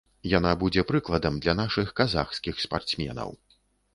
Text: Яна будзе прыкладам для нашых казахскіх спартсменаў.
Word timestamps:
Яна 0.37 0.51
будзе 0.63 0.83
прыкладам 0.91 1.37
для 1.43 1.53
нашых 1.61 1.93
казахскіх 2.01 2.55
спартсменаў. 2.65 3.29